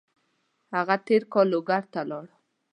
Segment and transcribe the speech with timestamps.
[0.75, 2.25] هغه تېر کال لوګر ته لاړ.